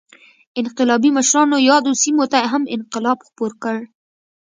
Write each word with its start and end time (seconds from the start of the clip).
انقلابي 0.61 1.09
مشرانو 1.17 1.57
یادو 1.69 1.91
سیمو 2.01 2.25
ته 2.33 2.39
هم 2.51 2.63
انقلاب 2.75 3.19
خپور 3.27 3.51
کړ. 3.63 3.75